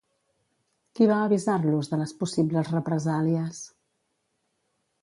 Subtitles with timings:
[0.99, 3.65] Qui va avisar-los de les possibles represàlies?